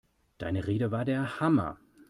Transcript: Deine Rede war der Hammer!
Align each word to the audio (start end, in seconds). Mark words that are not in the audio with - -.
Deine 0.39 0.65
Rede 0.65 0.89
war 0.89 1.05
der 1.05 1.39
Hammer! 1.39 1.77